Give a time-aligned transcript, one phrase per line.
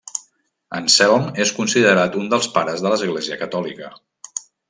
[0.77, 3.93] Anselm és considerat un dels pares de l'Església catòlica.